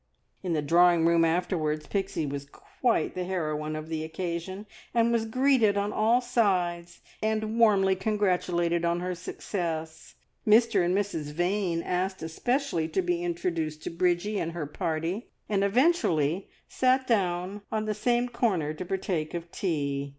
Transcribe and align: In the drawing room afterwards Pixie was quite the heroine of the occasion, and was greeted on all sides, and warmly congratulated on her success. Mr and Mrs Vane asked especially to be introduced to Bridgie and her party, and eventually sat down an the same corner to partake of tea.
In 0.41 0.53
the 0.53 0.63
drawing 0.63 1.05
room 1.05 1.23
afterwards 1.23 1.85
Pixie 1.85 2.25
was 2.25 2.47
quite 2.81 3.13
the 3.13 3.23
heroine 3.23 3.75
of 3.75 3.87
the 3.87 4.03
occasion, 4.03 4.65
and 4.95 5.11
was 5.11 5.27
greeted 5.27 5.77
on 5.77 5.93
all 5.93 6.21
sides, 6.21 7.01
and 7.21 7.59
warmly 7.59 7.95
congratulated 7.95 8.83
on 8.83 9.01
her 9.01 9.13
success. 9.13 10.15
Mr 10.47 10.83
and 10.83 10.97
Mrs 10.97 11.33
Vane 11.33 11.83
asked 11.83 12.23
especially 12.23 12.87
to 12.87 13.03
be 13.03 13.23
introduced 13.23 13.83
to 13.83 13.91
Bridgie 13.91 14.39
and 14.39 14.53
her 14.53 14.65
party, 14.65 15.27
and 15.47 15.63
eventually 15.63 16.49
sat 16.67 17.05
down 17.05 17.61
an 17.71 17.85
the 17.85 17.93
same 17.93 18.27
corner 18.27 18.73
to 18.73 18.83
partake 18.83 19.35
of 19.35 19.51
tea. 19.51 20.09